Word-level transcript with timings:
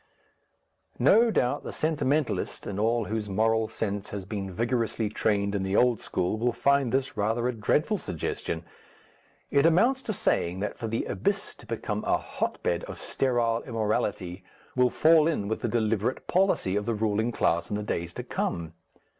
No 0.97 1.29
doubt 1.29 1.63
the 1.63 1.71
sentimentalist 1.71 2.65
and 2.65 2.79
all 2.79 3.05
whose 3.05 3.29
moral 3.29 3.67
sense 3.67 4.09
has 4.09 4.25
been 4.25 4.49
vigorously 4.51 5.09
trained 5.09 5.53
in 5.53 5.61
the 5.61 5.75
old 5.75 5.99
school 5.99 6.39
will 6.39 6.51
find 6.53 6.91
this 6.91 7.15
rather 7.15 7.47
a 7.47 7.53
dreadful 7.53 7.99
suggestion; 7.99 8.63
it 9.51 9.63
amounts 9.63 10.01
to 10.01 10.11
saying 10.13 10.59
that 10.61 10.75
for 10.75 10.87
the 10.87 11.05
Abyss 11.05 11.53
to 11.53 11.67
become 11.67 12.03
a 12.05 12.17
"hotbed" 12.17 12.83
of 12.85 12.97
sterile 12.99 13.61
immorality 13.61 14.43
will 14.75 14.89
fall 14.89 15.27
in 15.27 15.47
with 15.47 15.59
the 15.59 15.67
deliberate 15.67 16.25
policy 16.25 16.75
of 16.75 16.87
the 16.87 16.95
ruling 16.95 17.31
class 17.31 17.69
in 17.69 17.75
the 17.75 17.83
days 17.83 18.11
to 18.13 18.23
come. 18.23 18.73